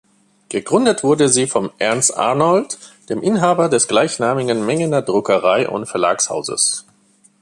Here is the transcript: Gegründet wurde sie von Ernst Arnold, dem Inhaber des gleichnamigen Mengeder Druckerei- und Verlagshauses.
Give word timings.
Gegründet 0.49 1.03
wurde 1.03 1.29
sie 1.29 1.45
von 1.45 1.69
Ernst 1.77 2.17
Arnold, 2.17 2.79
dem 3.09 3.21
Inhaber 3.21 3.69
des 3.69 3.87
gleichnamigen 3.87 4.65
Mengeder 4.65 5.03
Druckerei- 5.03 5.69
und 5.69 5.85
Verlagshauses. 5.85 6.87